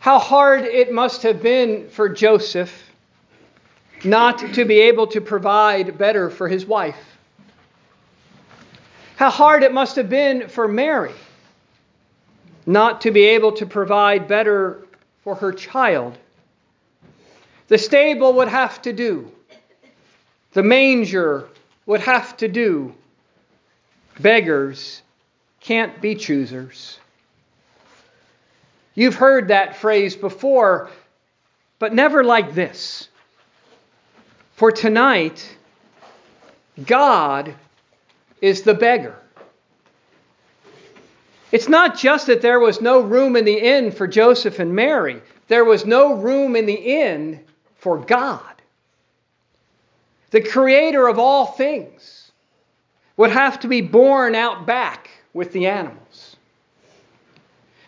[0.00, 2.90] How hard it must have been for Joseph
[4.02, 6.96] not to be able to provide better for his wife.
[9.16, 11.12] How hard it must have been for Mary
[12.64, 14.86] not to be able to provide better
[15.22, 16.16] for her child.
[17.68, 19.30] The stable would have to do,
[20.52, 21.46] the manger
[21.84, 22.94] would have to do.
[24.18, 25.02] Beggars
[25.60, 26.99] can't be choosers.
[28.94, 30.90] You've heard that phrase before,
[31.78, 33.08] but never like this.
[34.56, 35.56] For tonight,
[36.86, 37.54] God
[38.40, 39.16] is the beggar.
[41.52, 45.22] It's not just that there was no room in the inn for Joseph and Mary,
[45.48, 47.40] there was no room in the inn
[47.76, 48.42] for God.
[50.30, 52.30] The creator of all things
[53.16, 56.29] would have to be born out back with the animals.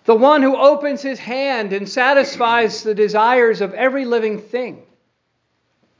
[0.05, 4.83] The one who opens his hand and satisfies the desires of every living thing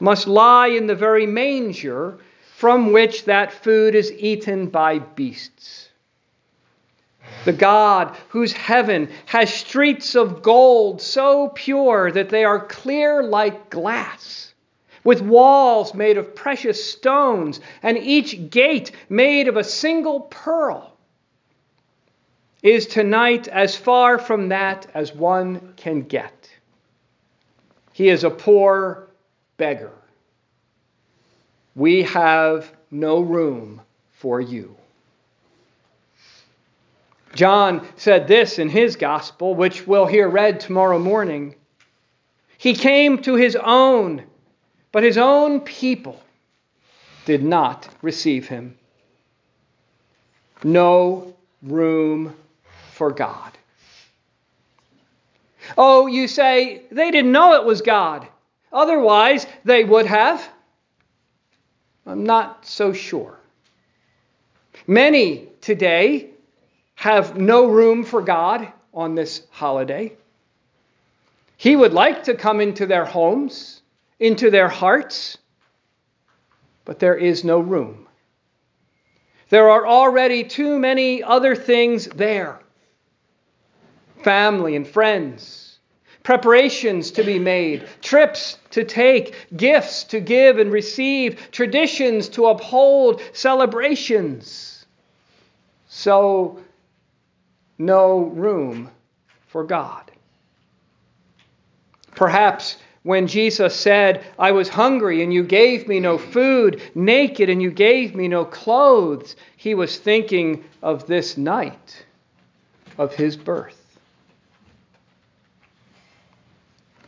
[0.00, 2.19] must lie in the very manger
[2.56, 5.89] from which that food is eaten by beasts.
[7.45, 13.70] The God whose heaven has streets of gold so pure that they are clear like
[13.70, 14.55] glass,
[15.05, 20.92] with walls made of precious stones, and each gate made of a single pearl,
[22.62, 26.48] is tonight as far from that as one can get.
[27.92, 29.08] He is a poor
[29.56, 29.92] beggar.
[31.74, 33.80] We have no room
[34.12, 34.77] for you.
[37.34, 41.55] John said this in his gospel, which we'll hear read tomorrow morning.
[42.58, 44.22] He came to his own,
[44.92, 46.20] but his own people
[47.24, 48.77] did not receive him.
[50.62, 52.34] No room
[52.93, 53.57] for God.
[55.77, 58.27] Oh, you say, they didn't know it was God.
[58.73, 60.47] Otherwise, they would have.
[62.07, 63.39] I'm not so sure.
[64.86, 66.31] Many today
[66.95, 70.13] have no room for God on this holiday.
[71.57, 73.83] He would like to come into their homes,
[74.19, 75.39] into their hearts,
[76.85, 78.08] but there is no room.
[79.48, 82.61] There are already too many other things there
[84.22, 85.78] family and friends,
[86.22, 93.20] preparations to be made, trips to take, gifts to give and receive, traditions to uphold,
[93.33, 94.86] celebrations.
[95.88, 96.60] So,
[97.78, 98.90] no room
[99.48, 100.10] for God.
[102.14, 107.60] Perhaps when Jesus said, I was hungry and you gave me no food, naked and
[107.60, 112.04] you gave me no clothes, he was thinking of this night
[112.98, 113.82] of his birth.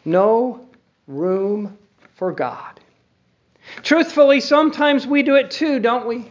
[0.05, 0.69] No
[1.07, 1.79] room
[2.15, 2.81] for God.
[3.83, 6.31] Truthfully, sometimes we do it too, don't we?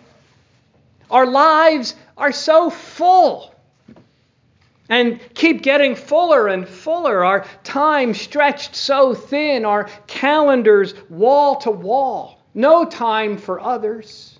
[1.09, 3.53] Our lives are so full
[4.89, 7.23] and keep getting fuller and fuller.
[7.23, 12.39] Our time stretched so thin, our calendars wall to wall.
[12.53, 14.39] No time for others.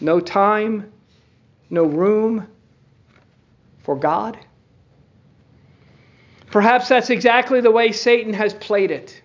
[0.00, 0.92] No time,
[1.70, 2.46] no room
[3.82, 4.38] for God.
[6.54, 9.20] Perhaps that's exactly the way Satan has played it.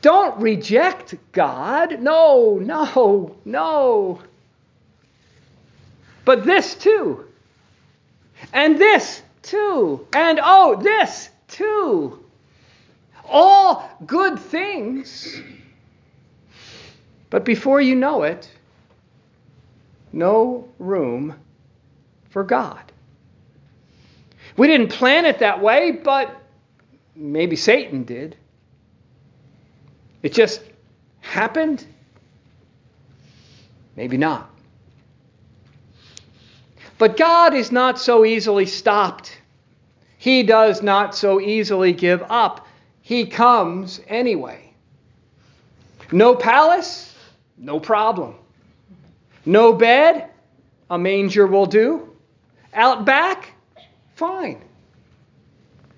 [0.00, 2.00] Don't reject God.
[2.00, 4.22] No, no, no.
[6.24, 7.26] But this too.
[8.54, 10.06] And this too.
[10.14, 12.24] And oh, this too.
[13.28, 15.42] All good things.
[17.28, 18.50] But before you know it,
[20.10, 21.34] no room
[22.30, 22.89] for God.
[24.56, 26.40] We didn't plan it that way, but
[27.14, 28.36] maybe Satan did.
[30.22, 30.62] It just
[31.20, 31.84] happened?
[33.96, 34.50] Maybe not.
[36.98, 39.38] But God is not so easily stopped.
[40.18, 42.66] He does not so easily give up.
[43.00, 44.74] He comes anyway.
[46.12, 47.14] No palace?
[47.56, 48.34] No problem.
[49.46, 50.28] No bed?
[50.90, 52.14] A manger will do.
[52.74, 53.49] Out back?
[54.20, 54.60] Fine.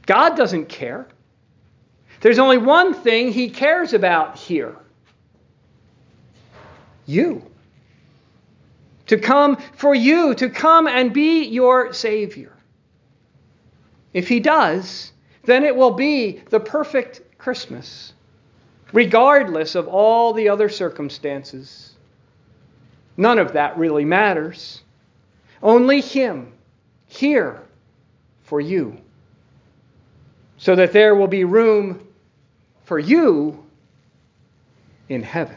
[0.07, 1.09] God doesn't care.
[2.21, 4.77] There's only one thing he cares about here
[7.05, 7.43] you.
[9.09, 12.53] To come for you, to come and be your Savior.
[14.13, 15.11] If he does,
[15.43, 18.13] then it will be the perfect Christmas,
[18.93, 21.97] regardless of all the other circumstances.
[23.17, 24.81] None of that really matters.
[25.61, 26.53] Only him
[27.09, 27.63] here
[28.53, 28.99] for you.
[30.59, 32.07] so that there will be room
[32.85, 33.65] for you
[35.09, 35.57] in heaven.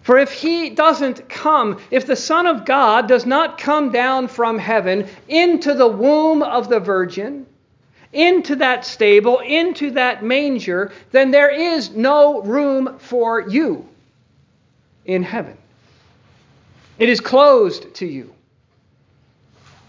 [0.00, 4.58] For if he doesn't come, if the Son of God does not come down from
[4.58, 7.44] heaven into the womb of the Virgin,
[8.14, 13.86] into that stable, into that manger, then there is no room for you
[15.04, 15.58] in heaven.
[16.98, 18.32] It is closed to you,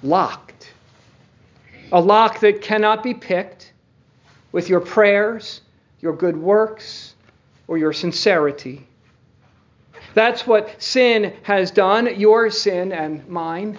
[0.07, 0.73] locked.
[1.91, 3.73] A lock that cannot be picked
[4.51, 5.61] with your prayers,
[5.99, 7.15] your good works,
[7.67, 8.87] or your sincerity.
[10.13, 13.77] That's what sin has done, your sin and mine.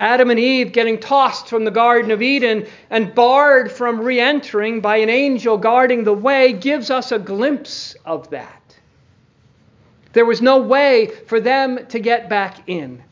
[0.00, 4.80] Adam and Eve getting tossed from the Garden of Eden and barred from re entering
[4.80, 8.76] by an angel guarding the way gives us a glimpse of that.
[10.12, 13.02] There was no way for them to get back in,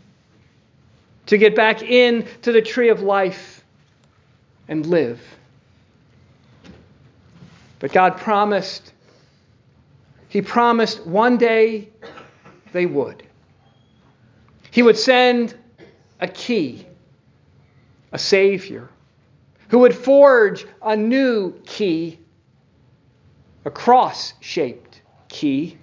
[1.27, 3.65] to get back in to the tree of life
[4.69, 5.21] and live.
[7.79, 8.93] But God promised
[10.33, 11.91] he promised one day
[12.73, 13.23] they would.
[14.71, 15.55] He would send
[16.21, 16.87] a key,
[18.13, 18.89] a Savior,
[19.69, 22.19] who would forge a new key,
[23.67, 25.77] a cross shaped key.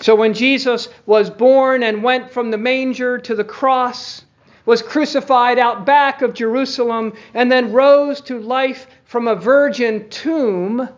[0.00, 4.24] So when Jesus was born and went from the manger to the cross,
[4.64, 10.88] was crucified out back of Jerusalem, and then rose to life from a virgin tomb,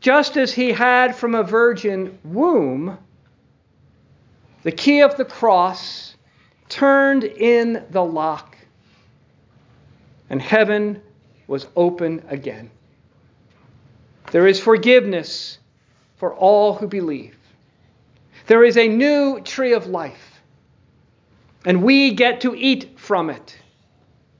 [0.00, 2.98] just as he had from a virgin womb,
[4.62, 6.16] the key of the cross
[6.68, 8.56] turned in the lock,
[10.30, 11.00] and heaven
[11.46, 12.70] was open again.
[14.30, 15.58] There is forgiveness
[16.16, 17.37] for all who believe.
[18.48, 20.40] There is a new tree of life,
[21.64, 23.56] and we get to eat from it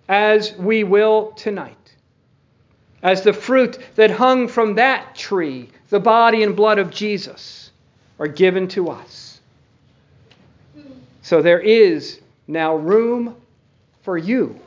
[0.09, 1.77] as we will tonight
[3.03, 7.71] as the fruit that hung from that tree, the body and blood of Jesus,
[8.19, 9.41] are given to us.
[11.23, 13.37] So there is now room
[14.03, 14.59] for you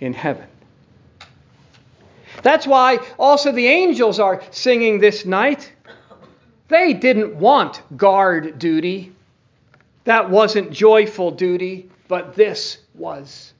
[0.00, 0.46] in heaven.
[2.42, 5.72] That's why also the angels are singing this night.
[6.68, 9.12] They didn't want guard duty.
[10.04, 13.52] That wasn't joyful duty, but this was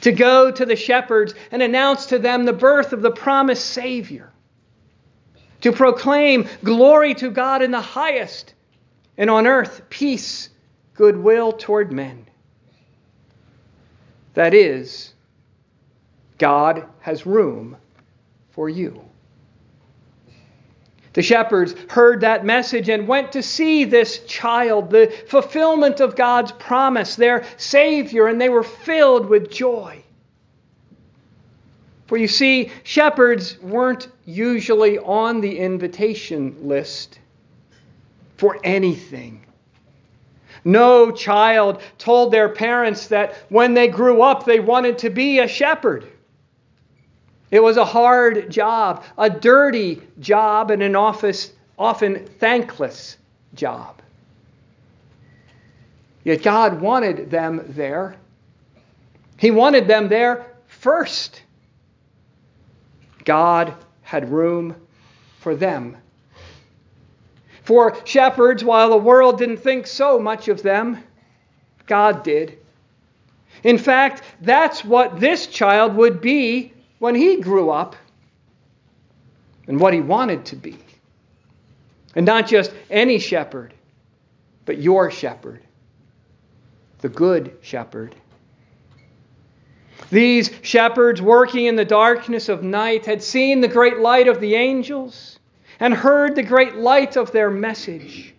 [0.00, 4.32] to go to the shepherds and announce to them the birth of the promised Savior,
[5.60, 8.54] to proclaim glory to God in the highest,
[9.16, 10.50] and on earth peace,
[10.94, 12.26] goodwill toward men.
[14.34, 15.14] That is,
[16.38, 17.76] God has room
[18.50, 19.05] for you.
[21.16, 26.52] The shepherds heard that message and went to see this child, the fulfillment of God's
[26.52, 30.02] promise, their Savior, and they were filled with joy.
[32.06, 37.18] For you see, shepherds weren't usually on the invitation list
[38.36, 39.46] for anything.
[40.66, 45.48] No child told their parents that when they grew up they wanted to be a
[45.48, 46.06] shepherd.
[47.50, 53.16] It was a hard job, a dirty job, and an office, often thankless
[53.54, 54.02] job.
[56.24, 58.16] Yet God wanted them there.
[59.38, 61.42] He wanted them there first.
[63.24, 64.74] God had room
[65.38, 65.96] for them.
[67.62, 71.02] For shepherds, while the world didn't think so much of them,
[71.86, 72.58] God did.
[73.62, 77.96] In fact, that's what this child would be when he grew up
[79.66, 80.78] and what he wanted to be.
[82.14, 83.74] And not just any shepherd,
[84.64, 85.62] but your shepherd,
[87.00, 88.14] the good shepherd.
[90.10, 94.54] These shepherds working in the darkness of night had seen the great light of the
[94.54, 95.38] angels
[95.78, 98.34] and heard the great light of their message.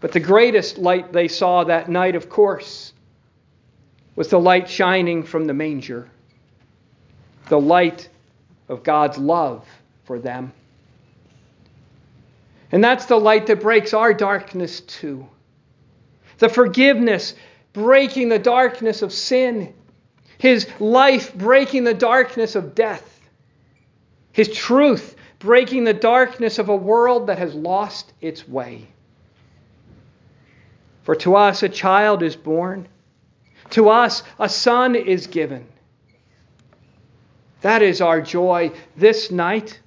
[0.00, 2.94] But the greatest light they saw that night, of course,
[4.14, 6.08] was the light shining from the manger
[7.48, 8.08] the light
[8.68, 9.66] of God's love
[10.04, 10.52] for them.
[12.72, 15.26] And that's the light that breaks our darkness too.
[16.38, 17.34] The forgiveness
[17.72, 19.72] breaking the darkness of sin.
[20.38, 23.20] His life breaking the darkness of death.
[24.32, 28.88] His truth breaking the darkness of a world that has lost its way.
[31.04, 32.88] For to us a child is born,
[33.70, 35.66] to us a son is given
[37.66, 39.80] that is our joy this night.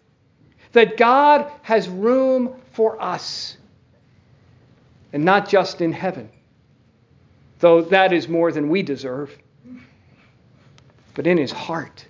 [0.73, 3.55] That God has room for us.
[5.13, 6.29] And not just in heaven,
[7.59, 9.33] though that is more than we deserve.
[11.13, 12.05] but in his heart.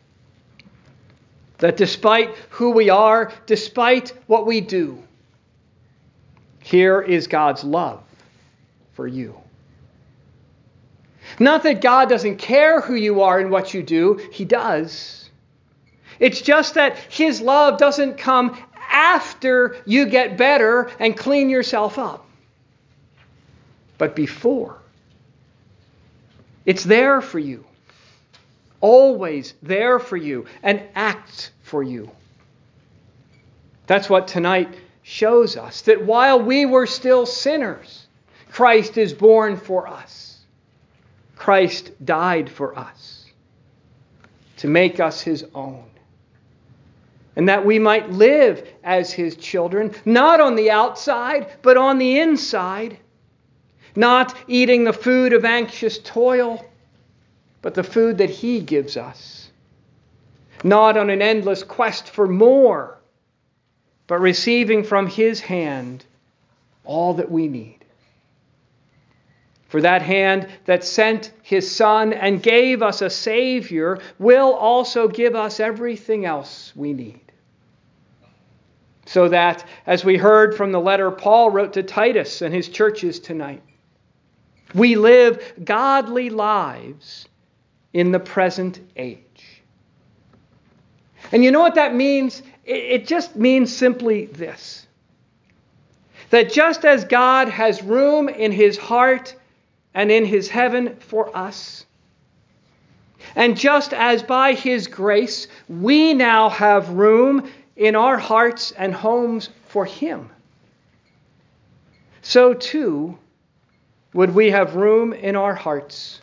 [1.59, 5.03] That despite who we are, despite what we do,
[6.61, 8.01] here is God's love
[8.93, 9.35] for you.
[11.39, 15.28] Not that God doesn't care who you are and what you do, He does.
[16.19, 18.57] It's just that His love doesn't come
[18.89, 22.25] after you get better and clean yourself up,
[23.97, 24.77] but before.
[26.65, 27.65] It's there for you,
[28.81, 32.11] always there for you, and acts for you.
[33.87, 38.05] That's what tonight shows us that while we were still sinners,
[38.51, 40.37] Christ is born for us.
[41.35, 43.25] Christ died for us
[44.57, 45.85] to make us his own.
[47.39, 52.19] And that we might live as his children, not on the outside, but on the
[52.19, 52.97] inside.
[53.95, 56.65] Not eating the food of anxious toil,
[57.61, 59.51] but the food that he gives us.
[60.65, 62.99] Not on an endless quest for more,
[64.07, 66.03] but receiving from his hand
[66.83, 67.85] all that we need.
[69.69, 75.35] For that hand that sent his Son and gave us a Savior will also give
[75.35, 77.28] us everything else we need.
[79.09, 83.19] So that, as we heard from the letter Paul wrote to Titus and his churches
[83.19, 83.63] tonight,
[84.75, 87.27] we live godly lives
[87.91, 89.63] in the present age.
[91.31, 92.43] And you know what that means?
[92.65, 94.85] It just means simply this
[96.29, 99.35] that just as God has room in his heart
[99.95, 101.83] and in his heaven for us.
[103.35, 109.49] And just as by his grace we now have room in our hearts and homes
[109.69, 110.29] for him,
[112.21, 113.17] so too
[114.13, 116.21] would we have room in our hearts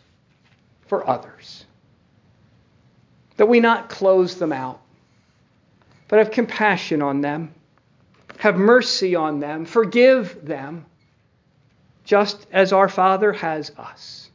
[0.86, 1.64] for others.
[3.38, 4.80] That we not close them out,
[6.08, 7.54] but have compassion on them,
[8.38, 10.84] have mercy on them, forgive them
[12.04, 14.30] just as our Father has us.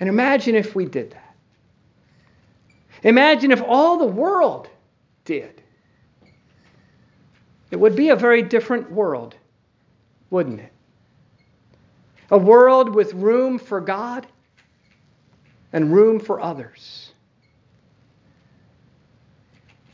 [0.00, 1.29] And imagine if we did that.
[3.02, 4.68] Imagine if all the world
[5.24, 5.62] did.
[7.70, 9.36] It would be a very different world,
[10.30, 10.72] wouldn't it?
[12.30, 14.26] A world with room for God
[15.72, 17.12] and room for others.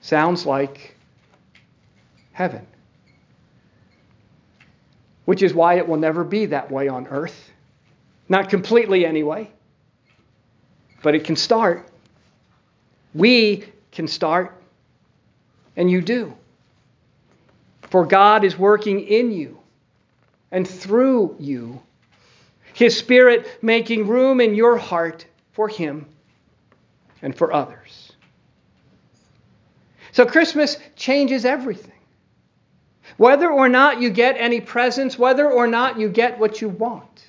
[0.00, 0.96] Sounds like
[2.32, 2.66] heaven
[5.26, 7.50] which is why it will never be that way on earth.
[8.28, 9.50] Not completely, anyway.
[11.02, 11.88] But it can start.
[13.16, 14.61] We can start,
[15.75, 16.35] and you do.
[17.90, 19.58] For God is working in you
[20.50, 21.80] and through you,
[22.75, 26.06] His Spirit making room in your heart for Him
[27.23, 28.12] and for others.
[30.12, 31.92] So Christmas changes everything.
[33.16, 37.25] Whether or not you get any presents, whether or not you get what you want.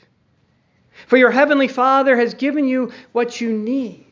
[1.05, 4.06] For your heavenly Father has given you what you need.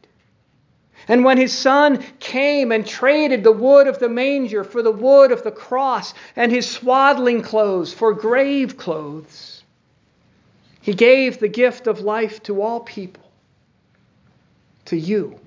[1.07, 5.31] And when his son came and traded the wood of the manger for the wood
[5.31, 9.63] of the cross and his swaddling clothes for grave clothes,
[10.81, 13.23] he gave the gift of life to all people,
[14.85, 15.39] to you.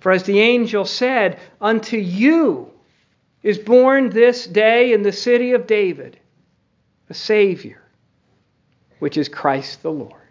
[0.00, 2.70] For as the angel said, Unto you
[3.42, 6.18] is born this day in the city of David
[7.08, 7.82] a Savior,
[9.00, 10.21] which is Christ the Lord.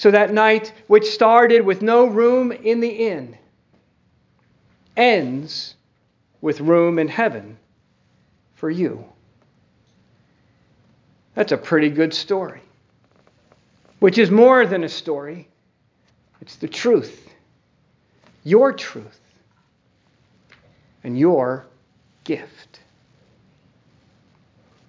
[0.00, 3.36] So that night, which started with no room in the inn,
[4.96, 5.74] ends
[6.40, 7.58] with room in heaven
[8.54, 9.04] for you.
[11.34, 12.62] That's a pretty good story,
[13.98, 15.48] which is more than a story,
[16.40, 17.28] it's the truth,
[18.42, 19.20] your truth
[21.04, 21.66] and your
[22.24, 22.80] gift.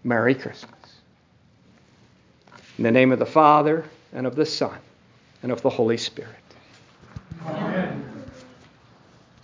[0.06, 0.72] Merry Christmas.
[2.77, 4.77] In the name of the Father, and of the Son,
[5.44, 6.41] and of the Holy Spirit.